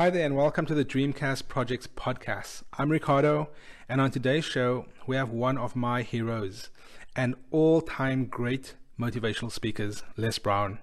Hi 0.00 0.08
there, 0.08 0.24
and 0.24 0.34
welcome 0.34 0.64
to 0.64 0.72
the 0.72 0.82
Dreamcast 0.82 1.46
Projects 1.48 1.86
podcast. 1.86 2.62
I'm 2.78 2.88
Ricardo, 2.88 3.50
and 3.86 4.00
on 4.00 4.10
today's 4.10 4.46
show, 4.46 4.86
we 5.06 5.14
have 5.16 5.28
one 5.28 5.58
of 5.58 5.76
my 5.76 6.00
heroes, 6.00 6.70
an 7.14 7.34
all 7.50 7.82
time 7.82 8.24
great 8.24 8.76
motivational 8.98 9.52
speaker, 9.52 9.90
Les 10.16 10.38
Brown. 10.38 10.78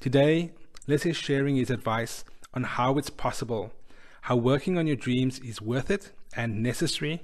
Today, 0.00 0.52
Les 0.86 1.04
is 1.04 1.16
sharing 1.16 1.56
his 1.56 1.70
advice 1.70 2.24
on 2.54 2.62
how 2.62 2.98
it's 2.98 3.10
possible, 3.10 3.72
how 4.20 4.36
working 4.36 4.78
on 4.78 4.86
your 4.86 4.94
dreams 4.94 5.40
is 5.40 5.60
worth 5.60 5.90
it 5.90 6.12
and 6.36 6.62
necessary, 6.62 7.20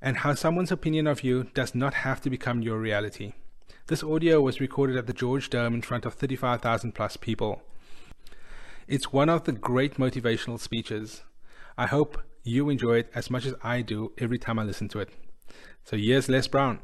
and 0.00 0.16
how 0.16 0.34
someone's 0.34 0.72
opinion 0.72 1.06
of 1.06 1.22
you 1.22 1.44
does 1.52 1.74
not 1.74 1.92
have 1.92 2.22
to 2.22 2.30
become 2.30 2.62
your 2.62 2.78
reality. 2.78 3.34
This 3.88 4.02
audio 4.02 4.40
was 4.40 4.62
recorded 4.62 4.96
at 4.96 5.06
the 5.06 5.12
George 5.12 5.50
Dome 5.50 5.74
in 5.74 5.82
front 5.82 6.06
of 6.06 6.14
35,000 6.14 6.92
plus 6.94 7.18
people. 7.18 7.60
It's 8.90 9.14
one 9.14 9.30
of 9.30 9.46
the 9.46 9.54
great 9.54 10.02
motivational 10.02 10.58
speeches. 10.58 11.22
I 11.78 11.86
hope 11.86 12.18
you 12.42 12.66
enjoy 12.66 13.06
it 13.06 13.08
as 13.14 13.30
much 13.30 13.46
as 13.46 13.54
I 13.62 13.86
do 13.86 14.10
every 14.18 14.34
time 14.34 14.58
I 14.58 14.66
listen 14.66 14.90
to 14.90 14.98
it. 14.98 15.14
So 15.86 15.94
here's 15.94 16.26
Les 16.26 16.50
Brown. 16.50 16.82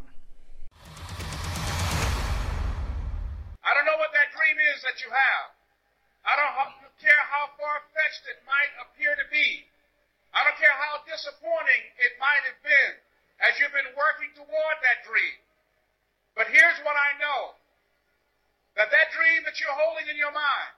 I 3.58 3.74
don't 3.74 3.90
know 3.90 3.98
what 3.98 4.14
that 4.14 4.30
dream 4.30 4.54
is 4.70 4.86
that 4.86 5.02
you 5.02 5.10
have. 5.10 5.50
I 6.22 6.38
don't 6.38 6.78
care 7.02 7.26
how 7.26 7.50
far-fetched 7.58 8.30
it 8.30 8.38
might 8.46 8.70
appear 8.86 9.18
to 9.18 9.26
be. 9.26 9.66
I 10.30 10.46
don't 10.46 10.54
care 10.62 10.78
how 10.78 11.02
disappointing 11.10 11.90
it 12.06 12.14
might 12.22 12.46
have 12.46 12.62
been 12.62 13.02
as 13.42 13.58
you've 13.58 13.74
been 13.74 13.90
working 13.98 14.30
toward 14.38 14.78
that 14.86 15.02
dream. 15.02 15.42
But 16.38 16.54
here's 16.54 16.78
what 16.86 16.94
I 16.94 17.18
know. 17.18 17.58
That 18.78 18.94
that 18.94 19.10
dream 19.10 19.42
that 19.42 19.58
you're 19.58 19.74
holding 19.74 20.06
in 20.06 20.14
your 20.14 20.30
mind, 20.30 20.75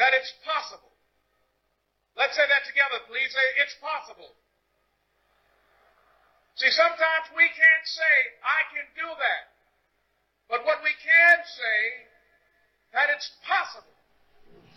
that 0.00 0.16
it's 0.16 0.32
possible. 0.48 0.88
Let's 2.16 2.32
say 2.32 2.48
that 2.48 2.64
together, 2.64 3.04
please. 3.04 3.28
Say, 3.28 3.46
it's 3.60 3.76
possible. 3.84 4.32
See, 6.56 6.72
sometimes 6.72 7.28
we 7.36 7.44
can't 7.52 7.86
say, 7.86 8.14
I 8.40 8.60
can 8.72 8.86
do 8.96 9.08
that. 9.08 9.44
But 10.48 10.64
what 10.64 10.80
we 10.80 10.90
can 10.98 11.36
say, 11.44 11.80
that 12.96 13.12
it's 13.12 13.28
possible 13.46 13.94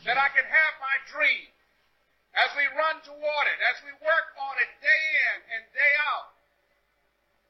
that 0.06 0.20
I 0.20 0.30
can 0.36 0.46
have 0.46 0.74
my 0.84 0.96
dream 1.10 1.50
as 2.36 2.52
we 2.60 2.68
run 2.76 3.00
toward 3.08 3.46
it, 3.48 3.60
as 3.74 3.80
we 3.88 3.96
work 4.04 4.28
on 4.38 4.54
it 4.60 4.70
day 4.84 5.04
in 5.24 5.38
and 5.58 5.64
day 5.72 5.94
out. 6.14 6.30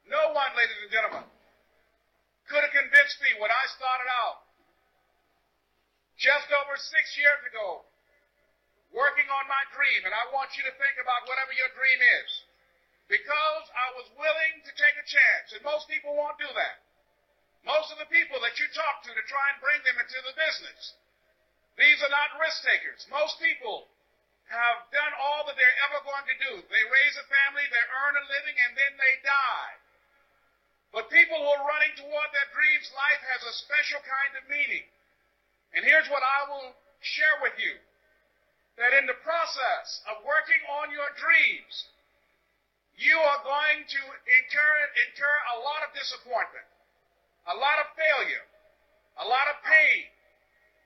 No 0.08 0.22
one, 0.32 0.50
ladies 0.56 0.78
and 0.78 0.92
gentlemen, 0.94 1.26
could 2.48 2.62
have 2.62 2.72
convinced 2.72 3.18
me 3.20 3.34
when 3.42 3.50
I 3.50 3.64
started 3.76 4.08
out 4.08 4.43
just 6.16 6.48
over 6.54 6.74
six 6.78 7.14
years 7.18 7.42
ago, 7.50 7.82
working 8.94 9.26
on 9.26 9.44
my 9.50 9.62
dream, 9.74 10.06
and 10.06 10.14
I 10.14 10.30
want 10.30 10.54
you 10.54 10.62
to 10.66 10.74
think 10.78 10.96
about 11.02 11.26
whatever 11.26 11.50
your 11.54 11.70
dream 11.74 12.00
is. 12.22 12.30
Because 13.04 13.66
I 13.76 13.88
was 14.00 14.08
willing 14.16 14.64
to 14.64 14.72
take 14.80 14.96
a 14.96 15.04
chance, 15.04 15.52
and 15.52 15.60
most 15.60 15.90
people 15.92 16.16
won't 16.16 16.40
do 16.40 16.48
that. 16.48 16.80
Most 17.68 17.92
of 17.92 18.00
the 18.00 18.08
people 18.08 18.40
that 18.40 18.56
you 18.56 18.64
talk 18.72 19.04
to 19.04 19.12
to 19.12 19.24
try 19.28 19.44
and 19.52 19.60
bring 19.60 19.80
them 19.84 20.00
into 20.00 20.20
the 20.24 20.36
business, 20.36 20.96
these 21.76 22.00
are 22.00 22.12
not 22.12 22.40
risk 22.40 22.64
takers. 22.64 23.04
Most 23.12 23.36
people 23.42 23.92
have 24.48 24.88
done 24.92 25.12
all 25.20 25.44
that 25.48 25.56
they're 25.56 25.80
ever 25.88 26.00
going 26.04 26.26
to 26.28 26.38
do. 26.48 26.52
They 26.68 26.84
raise 26.84 27.16
a 27.20 27.26
family, 27.28 27.64
they 27.68 27.84
earn 28.04 28.14
a 28.16 28.24
living, 28.28 28.56
and 28.68 28.72
then 28.76 28.92
they 28.96 29.14
die. 29.24 29.74
But 30.94 31.10
people 31.10 31.40
who 31.40 31.50
are 31.58 31.66
running 31.66 31.92
toward 31.98 32.28
their 32.30 32.50
dreams, 32.54 32.86
life 32.94 33.22
has 33.34 33.42
a 33.42 33.58
special 33.66 34.00
kind 34.06 34.32
of 34.38 34.46
meaning. 34.46 34.86
And 35.74 35.82
here's 35.82 36.06
what 36.08 36.22
I 36.22 36.50
will 36.50 36.70
share 37.02 37.36
with 37.42 37.58
you. 37.58 37.74
That 38.78 38.94
in 38.98 39.06
the 39.06 39.18
process 39.22 40.02
of 40.10 40.26
working 40.26 40.58
on 40.82 40.90
your 40.90 41.06
dreams, 41.14 41.74
you 42.98 43.14
are 43.14 43.42
going 43.42 43.86
to 43.86 44.02
incur, 44.26 44.72
incur 45.06 45.36
a 45.54 45.62
lot 45.62 45.86
of 45.86 45.94
disappointment, 45.94 46.66
a 47.50 47.54
lot 47.58 47.78
of 47.82 47.90
failure, 47.94 48.46
a 49.18 49.26
lot 49.26 49.46
of 49.50 49.62
pain, 49.62 50.10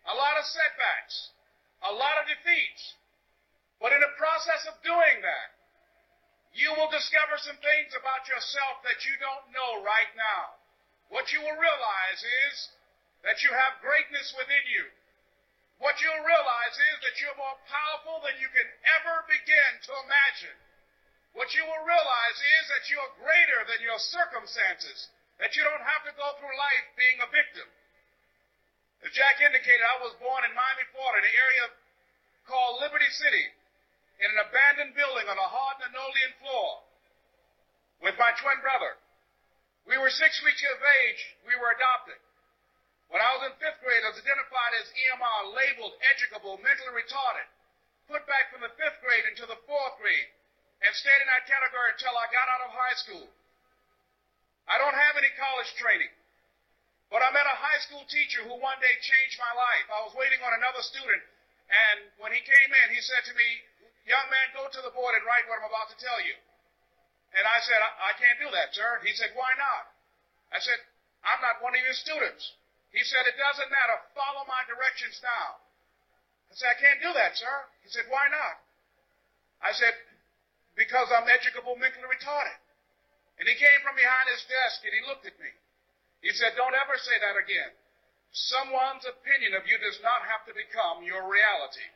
a 0.09 0.15
lot 0.17 0.37
of 0.37 0.45
setbacks, 0.45 1.33
a 1.89 1.93
lot 1.93 2.21
of 2.21 2.29
defeats. 2.29 2.97
But 3.81 3.93
in 3.93 4.01
the 4.01 4.17
process 4.17 4.69
of 4.69 4.77
doing 4.85 5.21
that, 5.25 5.49
you 6.57 6.73
will 6.75 6.91
discover 6.91 7.37
some 7.39 7.61
things 7.61 7.93
about 7.93 8.27
yourself 8.27 8.83
that 8.83 9.05
you 9.05 9.15
don't 9.21 9.53
know 9.53 9.85
right 9.85 10.13
now. 10.17 10.59
What 11.13 11.31
you 11.33 11.41
will 11.41 11.57
realize 11.57 12.21
is 12.51 12.57
that 13.27 13.43
you 13.43 13.51
have 13.51 13.83
greatness 13.83 14.31
within 14.39 14.65
you. 14.71 14.85
What 15.79 15.99
you'll 16.03 16.27
realize 16.27 16.75
is 16.75 16.97
that 17.07 17.17
you're 17.23 17.39
more 17.39 17.59
powerful 17.71 18.19
than 18.27 18.35
you 18.43 18.51
can 18.51 18.67
ever 18.99 19.23
begin 19.31 19.71
to 19.87 19.93
imagine. 20.07 20.59
What 21.39 21.55
you 21.55 21.63
will 21.63 21.87
realize 21.87 22.39
is 22.39 22.65
that 22.75 22.91
you're 22.91 23.21
greater 23.23 23.63
than 23.71 23.87
your 23.87 23.99
circumstances, 24.11 25.07
that 25.39 25.55
you 25.55 25.63
don't 25.63 25.87
have 25.87 26.03
to 26.11 26.19
go 26.19 26.35
through 26.39 26.51
life 26.51 26.87
being 26.99 27.23
a 27.23 27.31
victim. 27.31 27.69
As 29.07 29.15
Jack 29.15 29.39
indicated, 29.39 29.87
I 29.87 30.03
was 30.03 30.19
born 30.19 30.43
in 30.43 30.51
Miami, 30.51 30.83
Florida, 30.91 31.23
in 31.23 31.31
an 31.31 31.39
area 31.39 31.65
called 32.51 32.83
Liberty 32.83 33.07
City, 33.15 33.47
in 34.19 34.35
an 34.35 34.43
abandoned 34.51 34.99
building 34.99 35.31
on 35.31 35.39
a 35.39 35.47
hard 35.47 35.79
linoleum 35.79 36.35
floor, 36.43 36.83
with 38.03 38.19
my 38.19 38.35
twin 38.43 38.59
brother. 38.59 38.99
We 39.87 39.95
were 39.95 40.11
six 40.11 40.43
weeks 40.43 40.63
of 40.67 40.83
age. 40.83 41.23
We 41.47 41.55
were 41.55 41.71
adopted. 41.71 42.19
When 43.09 43.25
I 43.25 43.31
was 43.37 43.49
in 43.49 43.57
fifth 43.57 43.81
grade, 43.81 44.05
I 44.05 44.13
was 44.13 44.21
identified 44.21 44.73
as 44.77 44.93
EMR, 44.93 45.57
labeled, 45.57 45.97
educable, 46.13 46.61
mentally 46.61 46.93
retarded, 46.93 47.49
put 48.05 48.29
back 48.29 48.53
from 48.53 48.61
the 48.61 48.73
fifth 48.77 49.01
grade 49.01 49.25
into 49.33 49.49
the 49.49 49.61
fourth 49.65 49.97
grade, 49.97 50.29
and 50.85 50.93
stayed 50.93 51.21
in 51.25 51.29
that 51.33 51.49
category 51.49 51.97
until 51.97 52.15
I 52.15 52.29
got 52.29 52.53
out 52.53 52.69
of 52.69 52.77
high 52.77 52.99
school. 53.01 53.27
I 54.69 54.77
don't 54.77 54.95
have 54.95 55.17
any 55.17 55.33
college 55.41 55.73
training, 55.81 56.13
but 57.09 57.25
I 57.25 57.33
met 57.33 57.49
a 57.49 57.57
high 57.57 57.81
school 57.89 58.05
teacher 58.13 58.45
who 58.45 58.61
one 58.61 58.77
day 58.85 58.93
changed 59.01 59.41
my 59.41 59.57
life. 59.57 59.87
I 59.89 60.05
was 60.05 60.13
waiting 60.13 60.45
on 60.45 60.53
another 60.53 60.85
student, 60.85 61.25
and 61.73 61.99
when 62.21 62.37
he 62.37 62.45
came 62.45 62.71
in, 62.71 62.87
he 62.93 63.01
said 63.01 63.25
to 63.33 63.35
me, 63.35 63.49
young 64.05 64.29
man, 64.29 64.53
go 64.53 64.69
to 64.69 64.81
the 64.85 64.93
board 64.93 65.17
and 65.17 65.25
write 65.25 65.49
what 65.49 65.65
I'm 65.65 65.69
about 65.73 65.89
to 65.97 65.99
tell 66.01 66.21
you. 66.21 66.37
And 67.33 67.45
I 67.45 67.61
said, 67.65 67.81
I, 67.81 68.13
I 68.13 68.21
can't 68.21 68.41
do 68.41 68.49
that, 68.53 68.77
sir. 68.77 69.01
He 69.05 69.13
said, 69.17 69.33
why 69.33 69.53
not? 69.57 69.93
I 70.53 70.61
said, 70.61 70.81
I'm 71.25 71.41
not 71.45 71.61
one 71.61 71.77
of 71.77 71.81
your 71.81 71.97
students. 71.97 72.57
He 72.93 73.05
said, 73.05 73.29
it 73.29 73.37
doesn't 73.37 73.69
matter. 73.69 73.97
Follow 74.17 74.49
my 74.49 74.65
directions 74.65 75.21
now. 75.21 75.61
I 76.49 76.53
said, 76.57 76.73
I 76.73 76.79
can't 76.81 77.01
do 77.05 77.13
that, 77.13 77.37
sir. 77.37 77.57
He 77.85 77.93
said, 77.93 78.09
why 78.09 78.29
not? 78.33 78.57
I 79.61 79.77
said, 79.77 79.93
because 80.79 81.11
I'm 81.13 81.29
educable 81.29 81.77
mentally 81.77 82.09
retarded. 82.09 82.57
And 83.39 83.47
he 83.47 83.55
came 83.55 83.81
from 83.85 83.95
behind 83.95 84.27
his 84.33 84.43
desk 84.49 84.83
and 84.83 84.95
he 84.95 85.03
looked 85.07 85.27
at 85.29 85.37
me. 85.39 85.51
He 86.25 86.33
said, 86.35 86.59
don't 86.59 86.75
ever 86.75 86.97
say 86.99 87.17
that 87.23 87.39
again. 87.39 87.71
Someone's 88.33 89.07
opinion 89.07 89.55
of 89.55 89.65
you 89.69 89.79
does 89.79 90.01
not 90.03 90.27
have 90.27 90.43
to 90.51 90.55
become 90.57 91.07
your 91.07 91.29
reality. 91.31 91.89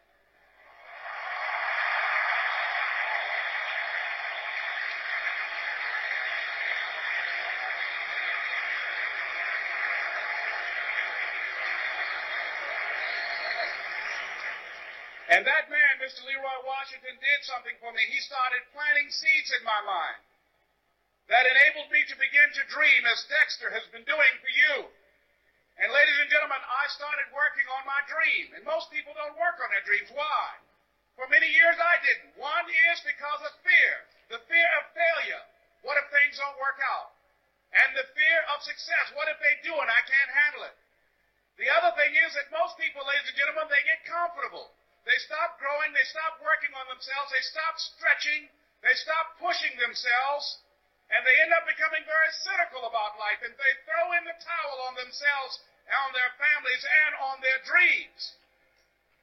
And 15.32 15.48
that 15.48 15.72
man, 15.72 15.94
Mr. 15.96 16.28
Leroy 16.28 16.60
Washington, 16.68 17.16
did 17.16 17.40
something 17.48 17.72
for 17.80 17.88
me. 17.96 18.04
He 18.12 18.20
started 18.20 18.68
planting 18.76 19.08
seeds 19.08 19.48
in 19.56 19.64
my 19.64 19.80
mind 19.80 20.20
that 21.32 21.48
enabled 21.48 21.88
me 21.88 22.04
to 22.04 22.16
begin 22.20 22.52
to 22.52 22.68
dream 22.68 23.00
as 23.08 23.24
Dexter 23.32 23.72
has 23.72 23.88
been 23.88 24.04
doing 24.04 24.34
for 24.44 24.52
you. 24.52 24.92
And 25.80 25.88
ladies 25.88 26.20
and 26.20 26.28
gentlemen, 26.28 26.60
I 26.60 26.84
started 26.92 27.32
working 27.32 27.64
on 27.72 27.88
my 27.88 28.04
dream. 28.04 28.52
And 28.52 28.60
most 28.68 28.92
people 28.92 29.16
don't 29.16 29.40
work 29.40 29.56
on 29.64 29.72
their 29.72 29.80
dreams. 29.88 30.12
Why? 30.12 30.44
For 31.16 31.24
many 31.32 31.48
years 31.48 31.80
I 31.80 31.96
didn't. 32.04 32.36
One 32.36 32.68
is 32.92 33.00
because 33.00 33.40
of 33.48 33.56
fear. 33.64 33.94
The 34.36 34.44
fear 34.52 34.68
of 34.84 34.92
failure. 34.92 35.44
What 35.80 35.96
if 35.96 36.12
things 36.12 36.36
don't 36.36 36.60
work 36.60 36.76
out? 36.92 37.16
And 37.72 37.96
the 37.96 38.04
fear 38.12 38.38
of 38.52 38.60
success. 38.60 39.16
What 39.16 39.32
if 39.32 39.40
they 39.40 39.56
do 39.64 39.72
and 39.72 39.88
I 39.88 40.02
can't 40.04 40.32
handle 40.44 40.68
it? 40.68 40.76
The 41.56 41.72
other 41.72 41.96
thing 41.96 42.12
is 42.20 42.36
that 42.36 42.52
most 42.52 42.76
people, 42.76 43.00
ladies 43.08 43.32
and 43.32 43.38
gentlemen, 43.40 43.72
they 43.72 43.80
get 43.88 44.04
comfortable. 44.04 44.68
They 45.02 45.18
stop 45.26 45.58
growing. 45.58 45.90
They 45.92 46.06
stop 46.06 46.38
working 46.42 46.70
on 46.78 46.86
themselves. 46.86 47.30
They 47.34 47.42
stop 47.42 47.74
stretching. 47.78 48.46
They 48.86 48.94
stop 48.98 49.38
pushing 49.42 49.74
themselves. 49.78 50.62
And 51.10 51.26
they 51.26 51.36
end 51.42 51.52
up 51.52 51.66
becoming 51.66 52.06
very 52.06 52.32
cynical 52.46 52.86
about 52.86 53.18
life. 53.18 53.42
And 53.42 53.52
they 53.54 53.74
throw 53.84 54.14
in 54.16 54.24
the 54.24 54.38
towel 54.38 54.78
on 54.88 54.94
themselves, 54.96 55.60
on 55.90 56.10
their 56.14 56.32
families, 56.38 56.82
and 56.82 57.12
on 57.32 57.36
their 57.42 57.60
dreams. 57.66 58.38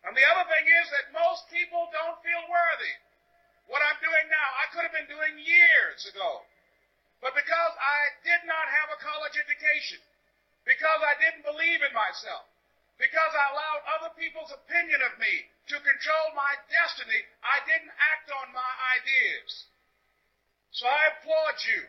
And 0.03 0.15
the 0.15 0.23
other 0.23 0.47
thing 0.47 0.65
is 0.67 0.87
that 0.95 1.15
most 1.15 1.47
people 1.51 1.91
don't 1.91 2.19
feel 2.23 2.43
worthy. 2.47 2.95
What 3.69 3.85
I'm 3.85 4.01
doing 4.01 4.25
now, 4.33 4.49
I 4.57 4.65
could 4.73 4.81
have 4.81 4.95
been 4.97 5.11
doing 5.11 5.37
years 5.37 6.09
ago. 6.09 6.41
But 7.21 7.37
because 7.37 7.73
I 7.77 7.99
did 8.25 8.41
not 8.49 8.65
have 8.65 8.89
a 8.89 9.01
college 9.03 9.37
education, 9.37 10.01
because 10.65 11.01
I 11.05 11.19
didn't 11.21 11.45
believe 11.45 11.85
in 11.85 11.93
myself, 11.93 12.49
because 13.00 13.31
I 13.31 13.46
allowed 13.56 13.81
other 13.96 14.12
people's 14.19 14.51
opinion 14.51 15.00
of 15.07 15.16
me 15.24 15.48
to 15.72 15.80
control 15.80 16.28
my 16.36 16.51
destiny, 16.68 17.24
I 17.40 17.63
didn't 17.63 17.96
act 17.96 18.28
on 18.28 18.51
my 18.51 18.72
ideas. 19.00 19.72
So 20.75 20.84
I 20.84 21.16
applaud 21.16 21.56
you 21.63 21.88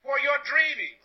for 0.00 0.16
your 0.24 0.40
dreaming, 0.48 0.96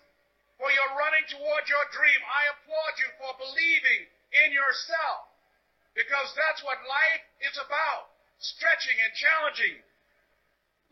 for 0.56 0.72
your 0.72 0.90
running 0.96 1.28
toward 1.28 1.68
your 1.68 1.86
dream. 1.92 2.22
I 2.24 2.56
applaud 2.56 2.94
you 2.96 3.10
for 3.20 3.32
believing 3.36 4.08
in 4.48 4.56
yourself 4.56 5.28
because 5.92 6.32
that's 6.40 6.64
what 6.64 6.80
life 6.88 7.24
is 7.44 7.60
about. 7.60 8.16
Stretching 8.40 8.96
and 8.96 9.12
challenging, 9.16 9.76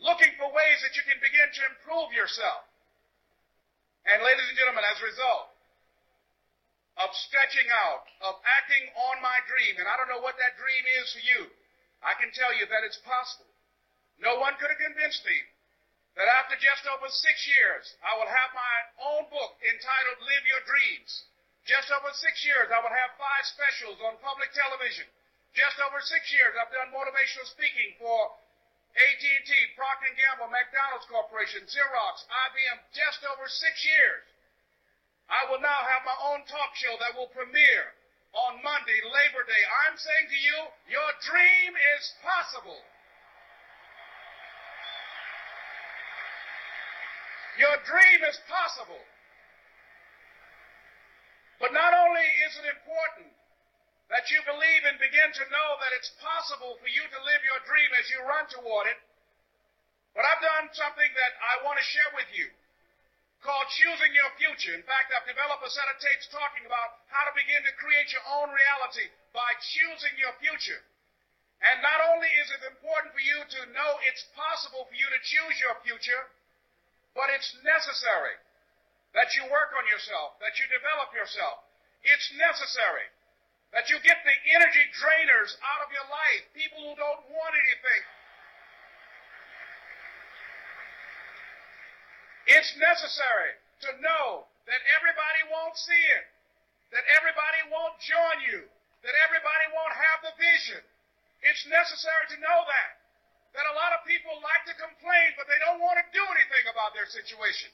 looking 0.03 0.31
for 0.35 0.51
ways 0.51 0.79
that 0.83 0.95
you 0.99 1.03
can 1.07 1.19
begin 1.23 1.47
to 1.55 1.61
improve 1.71 2.11
yourself. 2.11 2.67
And 4.11 4.19
ladies 4.19 4.47
and 4.51 4.59
gentlemen, 4.59 4.83
as 4.83 4.99
a 4.99 5.07
result, 5.07 5.52
of 7.01 7.09
stretching 7.25 7.65
out, 7.73 8.05
of 8.21 8.37
acting 8.45 8.85
on 9.09 9.17
my 9.23 9.37
dream. 9.49 9.81
And 9.81 9.89
I 9.89 9.97
don't 9.97 10.09
know 10.09 10.21
what 10.21 10.37
that 10.37 10.59
dream 10.61 10.85
is 11.01 11.07
for 11.13 11.23
you. 11.25 11.41
I 12.05 12.13
can 12.19 12.29
tell 12.35 12.53
you 12.53 12.67
that 12.69 12.85
it's 12.85 13.01
possible. 13.01 13.49
No 14.21 14.37
one 14.37 14.53
could 14.61 14.69
have 14.69 14.81
convinced 14.81 15.25
me 15.25 15.37
that 16.13 16.29
after 16.29 16.53
just 16.61 16.85
over 16.85 17.09
six 17.09 17.41
years, 17.49 17.97
I 18.05 18.13
will 18.21 18.29
have 18.29 18.51
my 18.53 18.77
own 19.09 19.23
book 19.33 19.57
entitled 19.65 20.19
Live 20.21 20.45
Your 20.45 20.61
Dreams. 20.69 21.11
Just 21.65 21.89
over 21.89 22.11
six 22.13 22.43
years, 22.45 22.69
I 22.69 22.77
will 22.83 22.93
have 22.93 23.17
five 23.17 23.45
specials 23.49 23.97
on 24.03 24.19
public 24.21 24.51
television. 24.53 25.07
Just 25.57 25.79
over 25.81 25.97
six 26.03 26.29
years, 26.29 26.53
I've 26.59 26.73
done 26.75 26.93
motivational 26.93 27.47
speaking 27.49 27.97
for 27.97 28.19
AT&T, 28.93 29.49
Procter 29.73 30.11
& 30.13 30.19
Gamble, 30.19 30.53
McDonald's 30.53 31.09
Corporation, 31.09 31.65
Xerox, 31.65 32.15
IBM. 32.29 32.77
Just 32.93 33.25
over 33.25 33.49
six 33.49 33.81
years. 33.81 34.21
I 35.31 35.47
will 35.49 35.61
now 35.63 35.81
have 35.87 36.03
my 36.03 36.17
own 36.33 36.43
talk 36.47 36.75
show 36.75 36.95
that 36.99 37.15
will 37.15 37.31
premiere 37.31 37.95
on 38.33 38.59
Monday, 38.65 38.99
Labor 39.05 39.45
Day. 39.45 39.63
I'm 39.87 39.95
saying 39.95 40.27
to 40.29 40.39
you, 40.39 40.57
your 40.89 41.09
dream 41.21 41.71
is 41.95 42.03
possible. 42.25 42.81
Your 47.61 47.77
dream 47.85 48.19
is 48.25 48.37
possible. 48.49 49.03
But 51.61 51.71
not 51.71 51.93
only 51.93 52.25
is 52.49 52.53
it 52.59 52.67
important 52.73 53.29
that 54.09 54.27
you 54.33 54.41
believe 54.43 54.83
and 54.89 54.97
begin 54.99 55.31
to 55.31 55.45
know 55.53 55.69
that 55.79 55.95
it's 55.95 56.11
possible 56.19 56.75
for 56.81 56.89
you 56.89 57.05
to 57.05 57.19
live 57.23 57.41
your 57.45 57.61
dream 57.63 57.89
as 57.95 58.09
you 58.09 58.19
run 58.25 58.49
toward 58.49 58.89
it, 58.89 58.99
but 60.17 60.25
I've 60.25 60.43
done 60.43 60.73
something 60.73 61.11
that 61.13 61.33
I 61.39 61.63
want 61.63 61.79
to 61.79 61.85
share 61.85 62.11
with 62.17 62.29
you 62.33 62.49
called 63.43 63.67
Choosing 63.75 64.15
Your 64.15 64.31
Future. 64.39 64.73
In 64.73 64.87
fact, 64.87 65.11
I've 65.11 65.27
developed 65.27 65.67
a 65.67 65.71
set 65.71 65.91
of 65.91 65.99
tapes 65.99 66.31
talking 66.31 66.63
about 66.63 67.03
how 67.11 67.27
to 67.27 67.35
begin 67.35 67.61
to 67.67 67.73
create 67.79 68.09
your 68.15 68.23
own 68.39 68.49
reality 68.49 69.11
by 69.35 69.45
choosing 69.59 70.15
your 70.17 70.33
future. 70.39 70.81
And 71.63 71.79
not 71.79 71.99
only 72.11 72.27
is 72.43 72.49
it 72.55 72.63
important 72.67 73.15
for 73.15 73.23
you 73.23 73.39
to 73.39 73.71
know 73.71 73.99
it's 74.07 74.27
possible 74.35 74.83
for 74.87 74.95
you 74.95 75.07
to 75.07 75.19
choose 75.23 75.55
your 75.63 75.75
future, 75.83 76.23
but 77.15 77.31
it's 77.31 77.55
necessary 77.63 78.35
that 79.15 79.31
you 79.37 79.47
work 79.47 79.71
on 79.77 79.85
yourself, 79.87 80.39
that 80.41 80.57
you 80.57 80.65
develop 80.73 81.13
yourself. 81.13 81.63
It's 82.03 82.27
necessary 82.35 83.07
that 83.71 83.87
you 83.89 83.97
get 84.03 84.19
the 84.21 84.37
energy 84.59 84.85
drainers 84.97 85.55
out 85.63 85.81
of 85.85 85.89
your 85.93 86.05
life, 86.09 86.43
people 86.53 86.83
who 86.83 86.93
don't 86.93 87.23
want 87.31 87.53
anything, 87.55 88.01
It's 92.47 92.71
necessary 92.75 93.55
to 93.87 93.89
know 94.03 94.47
that 94.67 94.81
everybody 94.99 95.41
won't 95.51 95.75
see 95.75 96.03
it, 96.19 96.25
that 96.91 97.03
everybody 97.15 97.61
won't 97.71 97.95
join 98.03 98.37
you, 98.47 98.63
that 99.03 99.15
everybody 99.27 99.65
won't 99.75 99.95
have 99.95 100.19
the 100.27 100.33
vision. 100.39 100.81
It's 101.43 101.63
necessary 101.67 102.25
to 102.35 102.37
know 102.39 102.59
that. 102.67 102.91
That 103.53 103.69
a 103.69 103.77
lot 103.77 103.93
of 103.93 104.01
people 104.09 104.33
like 104.41 104.65
to 104.65 104.75
complain, 104.81 105.37
but 105.37 105.45
they 105.45 105.59
don't 105.61 105.83
want 105.83 106.01
to 106.01 106.05
do 106.09 106.23
anything 106.33 106.65
about 106.73 106.97
their 106.97 107.05
situation. 107.05 107.69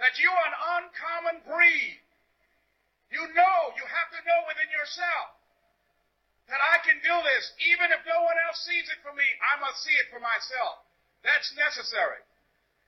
That 0.00 0.16
you 0.16 0.30
are 0.30 0.46
an 0.48 0.58
uncommon 0.78 1.36
breed. 1.44 2.00
You 3.12 3.26
know, 3.36 3.58
you 3.76 3.84
have 3.84 4.08
to 4.14 4.20
know 4.24 4.40
within 4.48 4.70
yourself 4.72 5.36
that 6.48 6.60
I 6.64 6.80
can 6.80 6.96
do 7.04 7.16
this. 7.28 7.44
Even 7.68 7.92
if 7.92 8.00
no 8.08 8.24
one 8.24 8.38
else 8.48 8.64
sees 8.64 8.88
it 8.88 9.00
for 9.04 9.12
me, 9.12 9.26
I 9.44 9.60
must 9.60 9.84
see 9.84 9.92
it 10.00 10.08
for 10.08 10.20
myself. 10.20 10.80
That's 11.20 11.52
necessary. 11.60 12.24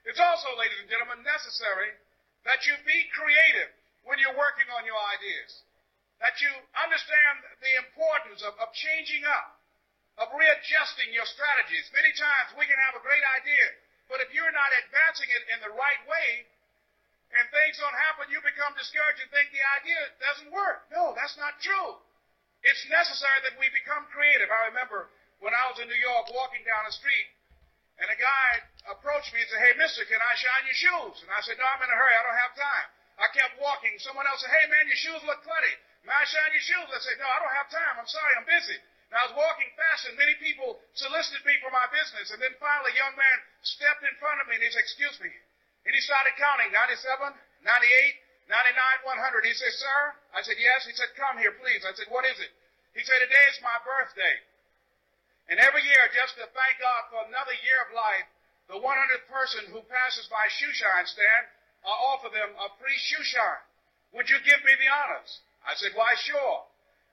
It's 0.09 0.21
also, 0.21 0.49
ladies 0.57 0.81
and 0.81 0.89
gentlemen, 0.89 1.21
necessary 1.23 1.93
that 2.49 2.65
you 2.65 2.73
be 2.89 3.09
creative 3.13 3.71
when 4.09 4.17
you're 4.17 4.37
working 4.37 4.69
on 4.73 4.89
your 4.89 4.97
ideas. 5.13 5.51
That 6.25 6.37
you 6.41 6.53
understand 6.77 7.45
the 7.61 7.75
importance 7.81 8.41
of, 8.45 8.57
of 8.61 8.73
changing 8.77 9.25
up, 9.25 9.61
of 10.21 10.33
readjusting 10.37 11.13
your 11.13 11.29
strategies. 11.29 11.89
Many 11.93 12.13
times 12.17 12.57
we 12.57 12.69
can 12.69 12.77
have 12.77 12.97
a 12.97 13.05
great 13.05 13.25
idea, 13.41 13.67
but 14.09 14.21
if 14.21 14.33
you're 14.33 14.53
not 14.53 14.73
advancing 14.85 15.29
it 15.33 15.45
in 15.53 15.59
the 15.65 15.73
right 15.77 16.03
way, 16.09 16.45
and 17.31 17.47
things 17.55 17.79
don't 17.79 17.95
happen, 17.95 18.27
you 18.27 18.43
become 18.43 18.75
discouraged 18.75 19.23
and 19.23 19.31
think 19.31 19.55
the 19.55 19.63
idea 19.81 20.01
doesn't 20.19 20.51
work. 20.51 20.91
No, 20.91 21.15
that's 21.15 21.39
not 21.39 21.63
true. 21.63 22.03
It's 22.67 22.83
necessary 22.91 23.41
that 23.47 23.57
we 23.57 23.71
become 23.71 24.05
creative. 24.11 24.51
I 24.51 24.69
remember 24.75 25.09
when 25.39 25.55
I 25.55 25.65
was 25.71 25.79
in 25.79 25.87
New 25.87 26.03
York 26.03 26.29
walking 26.35 26.67
down 26.67 26.85
the 26.85 26.93
street, 26.93 27.31
and 28.01 28.09
a 28.09 28.17
guy 28.17 28.49
approached 28.89 29.31
me 29.37 29.45
and 29.45 29.49
said, 29.53 29.61
Hey, 29.61 29.77
mister, 29.77 30.09
can 30.09 30.21
I 30.21 30.33
shine 30.41 30.65
your 30.65 30.79
shoes? 30.81 31.17
And 31.21 31.31
I 31.31 31.41
said, 31.45 31.61
No, 31.61 31.69
I'm 31.69 31.85
in 31.85 31.93
a 31.93 31.99
hurry. 31.99 32.17
I 32.17 32.25
don't 32.25 32.41
have 32.41 32.57
time. 32.57 32.89
I 33.21 33.29
kept 33.37 33.61
walking. 33.61 33.93
Someone 34.01 34.25
else 34.25 34.41
said, 34.41 34.53
Hey, 34.53 34.65
man, 34.73 34.89
your 34.89 34.97
shoes 34.97 35.21
look 35.29 35.45
clutty. 35.45 35.75
May 36.09 36.17
I 36.17 36.25
shine 36.25 36.53
your 36.57 36.65
shoes? 36.65 36.89
I 36.89 37.01
said, 37.05 37.21
No, 37.21 37.29
I 37.29 37.39
don't 37.45 37.57
have 37.61 37.69
time. 37.69 37.95
I'm 38.01 38.09
sorry. 38.09 38.33
I'm 38.41 38.49
busy. 38.49 38.79
And 39.13 39.19
I 39.21 39.23
was 39.29 39.35
walking 39.37 39.69
fast, 39.75 40.07
and 40.07 40.15
many 40.17 40.39
people 40.39 40.79
solicited 40.95 41.43
me 41.45 41.59
for 41.61 41.69
my 41.75 41.85
business. 41.93 42.31
And 42.33 42.41
then 42.41 42.55
finally, 42.63 42.95
a 42.95 43.01
young 43.05 43.13
man 43.19 43.37
stepped 43.67 44.07
in 44.07 44.15
front 44.23 44.41
of 44.41 44.49
me, 44.49 44.57
and 44.57 44.65
he 44.65 44.73
said, 44.73 44.81
Excuse 44.81 45.21
me. 45.21 45.29
And 45.85 45.93
he 45.93 46.01
started 46.01 46.33
counting 46.41 46.73
97, 46.73 47.37
98, 47.65 47.69
99, 47.69 48.49
100. 48.49 49.45
He 49.45 49.53
said, 49.53 49.75
Sir? 49.77 49.99
I 50.33 50.41
said, 50.41 50.57
Yes. 50.57 50.89
He 50.89 50.97
said, 50.97 51.13
Come 51.21 51.37
here, 51.37 51.53
please. 51.61 51.85
I 51.85 51.93
said, 51.93 52.09
What 52.09 52.25
is 52.25 52.41
it? 52.41 52.49
He 52.97 53.05
said, 53.05 53.21
Today 53.21 53.45
is 53.53 53.61
my 53.61 53.77
birthday. 53.85 54.41
And 55.49 55.59
every 55.59 55.83
year, 55.83 56.05
just 56.13 56.37
to 56.37 56.47
thank 56.51 56.75
God 56.79 57.03
for 57.09 57.21
another 57.27 57.57
year 57.65 57.81
of 57.89 57.97
life, 57.97 58.29
the 58.71 58.79
100th 58.79 59.27
person 59.27 59.67
who 59.73 59.83
passes 59.87 60.31
by 60.31 60.47
shoe 60.61 60.71
shine 60.75 61.07
stand, 61.07 61.45
I 61.83 61.91
offer 62.13 62.31
them 62.31 62.55
a 62.55 62.69
free 62.79 62.99
shoe 62.99 63.25
shine. 63.25 63.65
Would 64.15 64.29
you 64.29 64.39
give 64.47 64.61
me 64.63 64.75
the 64.77 64.91
honors? 64.91 65.43
I 65.67 65.75
said, 65.75 65.97
why 65.97 66.15
sure. 66.23 66.67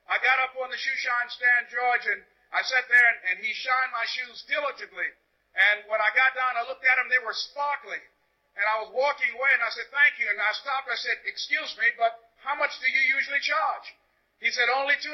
I 0.08 0.20
got 0.22 0.40
up 0.44 0.54
on 0.60 0.70
the 0.70 0.78
shoe 0.78 0.98
shine 0.98 1.28
stand, 1.30 1.72
George, 1.72 2.06
and 2.14 2.20
I 2.54 2.64
sat 2.64 2.86
there 2.88 3.06
and, 3.12 3.18
and 3.32 3.36
he 3.44 3.52
shined 3.52 3.92
my 3.92 4.06
shoes 4.08 4.44
diligently. 4.48 5.10
And 5.58 5.84
when 5.90 6.00
I 6.00 6.14
got 6.14 6.32
down, 6.38 6.56
I 6.56 6.64
looked 6.68 6.86
at 6.86 6.96
them, 6.96 7.10
they 7.10 7.20
were 7.20 7.36
sparkling. 7.36 8.02
And 8.58 8.64
I 8.66 8.82
was 8.82 8.90
walking 8.90 9.30
away 9.34 9.50
and 9.54 9.62
I 9.62 9.70
said, 9.70 9.86
thank 9.94 10.18
you. 10.18 10.26
And 10.26 10.38
I 10.38 10.50
stopped, 10.56 10.90
I 10.90 10.98
said, 10.98 11.18
excuse 11.26 11.70
me, 11.78 11.90
but 11.94 12.18
how 12.42 12.58
much 12.58 12.74
do 12.82 12.86
you 12.90 13.02
usually 13.14 13.42
charge? 13.42 13.86
He 14.42 14.50
said, 14.50 14.70
only 14.70 14.94
$2. 14.98 15.10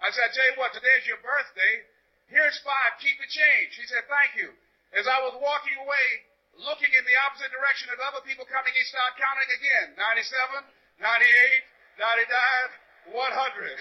I 0.00 0.08
said, 0.12 0.24
I 0.24 0.30
tell 0.32 0.48
you 0.52 0.56
what, 0.56 0.72
today's 0.72 1.04
your 1.08 1.20
birthday. 1.20 1.74
Here's 2.28 2.60
five. 2.60 3.00
Keep 3.00 3.16
the 3.24 3.30
change. 3.32 3.72
He 3.80 3.88
said, 3.88 4.04
thank 4.04 4.36
you. 4.36 4.52
As 4.92 5.08
I 5.08 5.20
was 5.24 5.36
walking 5.40 5.76
away, 5.80 6.06
looking 6.60 6.92
in 6.92 7.04
the 7.08 7.16
opposite 7.24 7.48
direction 7.52 7.88
of 7.88 8.00
other 8.04 8.20
people 8.24 8.44
coming, 8.48 8.72
he 8.76 8.84
started 8.84 9.16
counting 9.16 9.48
again. 9.48 9.96
97, 9.96 10.68
98, 11.00 11.64
99, 11.96 13.16
100. 13.16 13.80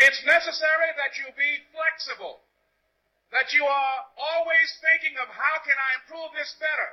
It's 0.00 0.22
necessary 0.24 0.90
that 0.96 1.18
you 1.18 1.26
be 1.34 1.52
flexible. 1.74 2.40
That 3.34 3.50
you 3.54 3.62
are 3.62 3.98
always 4.18 4.68
thinking 4.82 5.14
of 5.22 5.30
how 5.30 5.56
can 5.62 5.74
I 5.78 5.90
improve 6.02 6.34
this 6.34 6.54
better. 6.58 6.90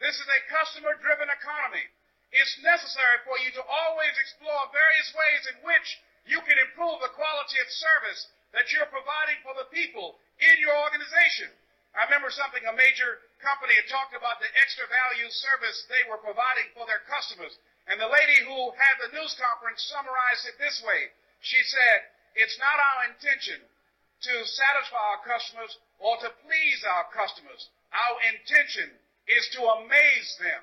This 0.00 0.16
is 0.16 0.28
a 0.28 0.40
customer 0.48 0.96
driven 1.00 1.28
economy 1.28 1.88
it's 2.30 2.54
necessary 2.62 3.18
for 3.26 3.36
you 3.42 3.50
to 3.58 3.64
always 3.66 4.14
explore 4.18 4.70
various 4.70 5.10
ways 5.14 5.42
in 5.50 5.56
which 5.66 5.88
you 6.30 6.38
can 6.46 6.58
improve 6.62 7.02
the 7.02 7.14
quality 7.18 7.58
of 7.58 7.68
service 7.70 8.30
that 8.54 8.70
you're 8.70 8.90
providing 8.90 9.38
for 9.42 9.54
the 9.58 9.70
people 9.74 10.18
in 10.38 10.56
your 10.62 10.74
organization. 10.74 11.50
I 11.94 12.06
remember 12.06 12.30
something 12.30 12.62
a 12.62 12.74
major 12.74 13.18
company 13.42 13.74
had 13.74 13.90
talked 13.90 14.14
about 14.14 14.38
the 14.38 14.50
extra 14.62 14.86
value 14.86 15.26
service 15.26 15.86
they 15.90 16.06
were 16.06 16.22
providing 16.22 16.70
for 16.70 16.86
their 16.86 17.02
customers. 17.10 17.58
And 17.90 17.98
the 17.98 18.06
lady 18.06 18.46
who 18.46 18.70
had 18.78 18.94
the 19.02 19.10
news 19.18 19.34
conference 19.34 19.82
summarized 19.90 20.46
it 20.46 20.54
this 20.62 20.78
way. 20.86 21.10
She 21.42 21.58
said, 21.66 21.98
it's 22.38 22.58
not 22.62 22.78
our 22.78 23.10
intention 23.10 23.58
to 23.58 24.34
satisfy 24.46 25.02
our 25.18 25.22
customers 25.26 25.72
or 25.98 26.14
to 26.22 26.30
please 26.46 26.80
our 26.86 27.10
customers. 27.10 27.66
Our 27.90 28.16
intention 28.30 28.94
is 29.26 29.50
to 29.58 29.60
amaze 29.82 30.30
them. 30.38 30.62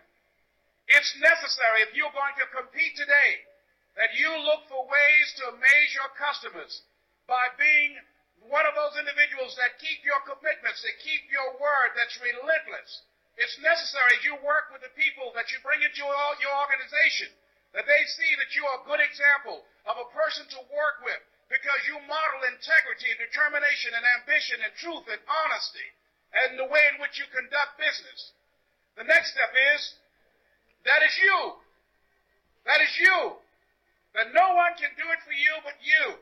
It's 0.87 1.13
necessary 1.19 1.83
if 1.83 1.91
you're 1.91 2.15
going 2.15 2.35
to 2.39 2.55
compete 2.55 2.95
today 2.95 3.43
that 3.99 4.15
you 4.15 4.31
look 4.47 4.63
for 4.71 4.87
ways 4.87 5.27
to 5.41 5.51
amaze 5.51 5.91
your 5.91 6.07
customers 6.15 6.85
by 7.27 7.51
being 7.59 7.99
one 8.47 8.63
of 8.63 8.77
those 8.77 8.95
individuals 8.95 9.57
that 9.59 9.81
keep 9.83 9.99
your 10.07 10.21
commitments, 10.23 10.79
that 10.85 11.03
keep 11.03 11.27
your 11.27 11.59
word, 11.59 11.91
that's 11.97 12.15
relentless. 12.23 13.03
It's 13.35 13.59
necessary 13.59 14.15
as 14.15 14.23
you 14.23 14.39
work 14.41 14.71
with 14.71 14.81
the 14.81 14.93
people 14.95 15.35
that 15.35 15.51
you 15.51 15.59
bring 15.59 15.83
into 15.83 16.07
your 16.07 16.55
organization 16.55 17.29
that 17.75 17.85
they 17.85 18.03
see 18.07 18.31
that 18.39 18.55
you 18.55 18.63
are 18.65 18.79
a 18.81 18.87
good 18.87 19.03
example 19.03 19.67
of 19.85 19.99
a 19.99 20.09
person 20.15 20.47
to 20.55 20.71
work 20.71 21.03
with 21.03 21.19
because 21.51 21.81
you 21.85 21.99
model 22.07 22.47
integrity, 22.47 23.11
determination, 23.19 23.91
and 23.91 24.05
ambition, 24.19 24.59
and 24.63 24.73
truth 24.79 25.05
and 25.07 25.21
honesty, 25.27 25.87
and 26.43 26.59
the 26.59 26.67
way 26.67 26.83
in 26.91 26.99
which 26.99 27.19
you 27.19 27.27
conduct 27.31 27.79
business. 27.79 28.35
The 28.99 29.07
next 29.07 29.35
step 29.35 29.51
is 29.75 29.81
that 30.87 31.03
is 31.03 31.15
you. 31.19 31.39
That 32.65 32.79
is 32.81 32.93
you. 32.99 33.37
That 34.15 34.33
no 34.33 34.55
one 34.55 34.73
can 34.79 34.91
do 34.97 35.05
it 35.13 35.21
for 35.21 35.35
you 35.35 35.53
but 35.61 35.77
you. 35.83 36.17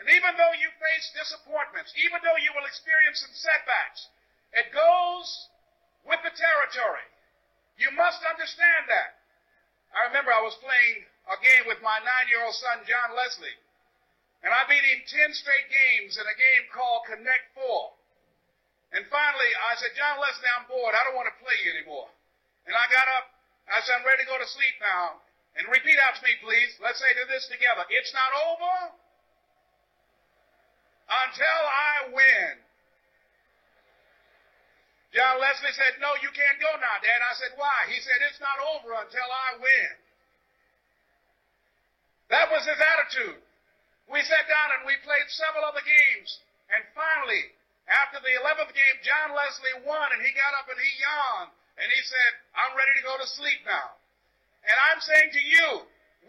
And 0.00 0.08
even 0.08 0.36
though 0.38 0.54
you 0.56 0.68
face 0.80 1.06
disappointments, 1.16 1.92
even 2.00 2.22
though 2.24 2.38
you 2.40 2.52
will 2.56 2.64
experience 2.64 3.20
some 3.20 3.34
setbacks, 3.34 4.08
it 4.52 4.72
goes 4.72 5.28
with 6.04 6.20
the 6.24 6.32
territory. 6.32 7.06
You 7.76 7.92
must 7.96 8.20
understand 8.24 8.88
that. 8.88 9.20
I 9.92 10.08
remember 10.08 10.32
I 10.32 10.44
was 10.44 10.56
playing 10.60 11.04
a 11.28 11.36
game 11.40 11.64
with 11.68 11.80
my 11.84 12.00
nine-year-old 12.00 12.56
son, 12.56 12.84
John 12.88 13.12
Leslie. 13.16 13.58
And 14.42 14.50
I 14.50 14.66
beat 14.66 14.82
him 14.82 15.00
10 15.06 15.32
straight 15.38 15.68
games 15.70 16.18
in 16.18 16.26
a 16.26 16.36
game 16.36 16.64
called 16.74 17.06
Connect 17.06 17.46
Four. 17.54 17.94
And 18.92 19.06
finally, 19.08 19.52
I 19.70 19.78
said, 19.78 19.96
John 19.96 20.20
Leslie, 20.20 20.52
I'm 20.52 20.68
bored. 20.68 20.92
I 20.92 21.00
don't 21.06 21.16
want 21.16 21.30
to 21.30 21.38
play 21.40 21.56
you 21.64 21.72
anymore. 21.78 22.10
And 22.68 22.76
I 22.76 22.84
got 22.92 23.06
up. 23.16 23.31
I 23.70 23.78
said, 23.86 24.00
I'm 24.00 24.06
ready 24.06 24.26
to 24.26 24.30
go 24.30 24.38
to 24.38 24.48
sleep 24.48 24.76
now. 24.82 25.22
And 25.54 25.68
repeat 25.68 26.00
out 26.00 26.16
to 26.16 26.22
me, 26.24 26.32
please. 26.40 26.72
Let's 26.80 26.98
say 26.98 27.12
this 27.28 27.44
together. 27.52 27.84
It's 27.92 28.12
not 28.16 28.30
over 28.48 28.76
until 31.12 31.60
I 31.68 31.94
win. 32.08 32.52
John 35.12 35.36
Leslie 35.44 35.76
said, 35.76 36.00
No, 36.00 36.16
you 36.24 36.32
can't 36.32 36.56
go 36.56 36.72
now, 36.80 36.96
Dad. 37.04 37.20
I 37.20 37.36
said, 37.36 37.52
Why? 37.60 37.92
He 37.92 38.00
said, 38.00 38.16
It's 38.32 38.40
not 38.40 38.56
over 38.72 38.96
until 38.96 39.28
I 39.28 39.60
win. 39.60 39.92
That 42.32 42.48
was 42.48 42.64
his 42.64 42.80
attitude. 42.80 43.44
We 44.08 44.24
sat 44.24 44.48
down 44.48 44.80
and 44.80 44.88
we 44.88 44.96
played 45.04 45.28
several 45.28 45.68
other 45.68 45.84
games. 45.84 46.40
And 46.72 46.80
finally, 46.96 47.52
after 47.92 48.24
the 48.24 48.40
11th 48.40 48.72
game, 48.72 48.96
John 49.04 49.36
Leslie 49.36 49.84
won 49.84 50.16
and 50.16 50.24
he 50.24 50.32
got 50.32 50.56
up 50.56 50.72
and 50.72 50.80
he 50.80 50.92
yawned 50.96 51.52
and 51.80 51.88
he 51.88 52.00
said, 52.04 52.30
I'm 52.52 52.76
ready 52.76 52.92
to 53.00 53.04
go 53.06 53.16
to 53.16 53.28
sleep 53.28 53.64
now. 53.64 53.96
And 54.62 54.76
I'm 54.90 55.00
saying 55.02 55.30
to 55.34 55.42
you, 55.42 55.68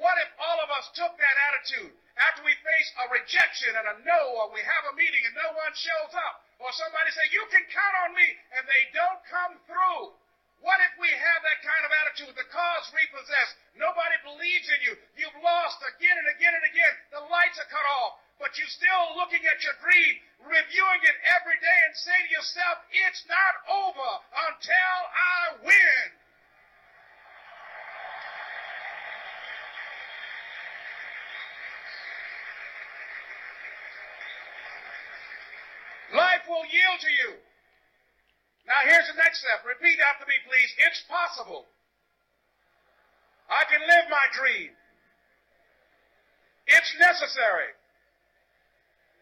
what 0.01 0.17
if 0.25 0.29
all 0.41 0.59
of 0.63 0.73
us 0.73 0.89
took 0.97 1.13
that 1.13 1.37
attitude 1.53 1.93
after 2.17 2.41
we 2.41 2.53
face 2.65 2.89
a 3.05 3.13
rejection 3.13 3.73
and 3.77 3.85
a 3.93 3.95
no, 4.01 4.21
or 4.41 4.53
we 4.53 4.61
have 4.65 4.89
a 4.89 4.97
meeting 4.97 5.21
and 5.21 5.35
no 5.37 5.53
one 5.53 5.73
shows 5.77 6.13
up? 6.17 6.41
Or 6.57 6.71
somebody 6.73 7.11
say, 7.13 7.27
you 7.29 7.45
can 7.51 7.65
count 7.69 7.95
on 8.07 8.11
me, 8.15 8.25
and 8.57 8.63
they 8.65 8.83
don't 8.95 9.21
come 9.27 9.53
through. 9.67 10.15
What 10.63 10.79
if 10.79 10.95
we 10.95 11.11
have 11.11 11.41
that 11.43 11.59
kind 11.59 11.83
of 11.83 11.91
attitude? 11.91 12.33
The 12.39 12.47
cause 12.47 12.87
repossessed. 12.95 13.59
Nobody 13.75 14.15
believes 14.23 14.71
in 14.71 14.79
you. 14.87 14.93
You've 15.19 15.43
lost 15.43 15.83
again 15.83 16.15
and 16.15 16.29
again 16.31 16.55
and 16.55 16.63
again. 16.63 16.93
The 17.11 17.27
lights 17.27 17.59
are 17.59 17.67
cut 17.67 17.83
off. 17.83 18.22
But 18.39 18.57
you're 18.57 18.71
still 18.71 19.15
looking 19.15 19.41
at 19.45 19.63
your 19.63 19.77
dream, 19.79 20.13
reviewing 20.43 21.01
it 21.05 21.17
every 21.37 21.57
day, 21.61 21.79
and 21.87 21.95
say 21.95 22.17
to 22.27 22.29
yourself, 22.33 22.75
it's 22.91 23.23
not 23.29 23.53
over 23.71 24.09
until 24.51 24.97
I 25.09 25.39
win. 25.63 26.05
Life 36.13 36.45
will 36.45 36.65
yield 36.69 36.99
to 37.01 37.09
you. 37.09 37.31
Now 38.69 38.85
here's 38.85 39.07
the 39.09 39.17
next 39.17 39.41
step. 39.41 39.65
Repeat 39.65 39.97
after 39.99 40.25
me, 40.29 40.37
please. 40.45 40.69
It's 40.77 41.01
possible. 41.09 41.65
I 43.49 43.65
can 43.65 43.81
live 43.81 44.05
my 44.09 44.25
dream. 44.31 44.71
It's 46.67 46.91
necessary. 46.99 47.75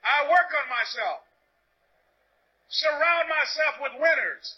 I 0.04 0.30
work 0.30 0.50
on 0.50 0.68
myself. 0.70 1.22
Surround 2.70 3.30
myself 3.30 3.76
with 3.82 3.94
winners. 4.02 4.56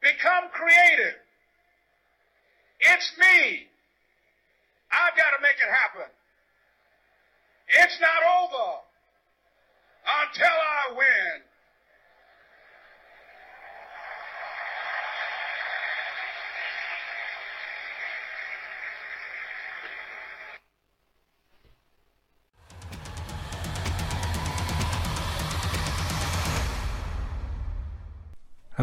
Become 0.00 0.50
creative. 0.52 1.18
It's 2.80 3.12
me. 3.18 3.68
I've 4.90 5.16
got 5.16 5.36
to 5.36 5.42
make 5.42 5.56
it 5.56 5.70
happen. 5.70 6.10
It's 7.68 7.98
not 8.00 8.20
over 8.42 8.82
until 10.02 10.56
I 10.56 10.82
win. 10.96 11.51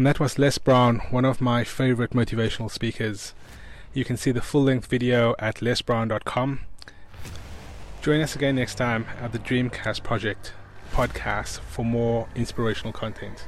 And 0.00 0.06
that 0.06 0.18
was 0.18 0.38
Les 0.38 0.56
Brown, 0.56 1.00
one 1.10 1.26
of 1.26 1.42
my 1.42 1.62
favorite 1.62 2.12
motivational 2.12 2.70
speakers. 2.70 3.34
You 3.92 4.02
can 4.02 4.16
see 4.16 4.30
the 4.30 4.40
full 4.40 4.62
length 4.62 4.86
video 4.86 5.34
at 5.38 5.56
lesbrown.com. 5.56 6.60
Join 8.00 8.22
us 8.22 8.34
again 8.34 8.56
next 8.56 8.76
time 8.76 9.04
at 9.20 9.32
the 9.32 9.38
Dreamcast 9.38 10.02
Project 10.02 10.54
podcast 10.90 11.60
for 11.60 11.84
more 11.84 12.28
inspirational 12.34 12.94
content. 12.94 13.46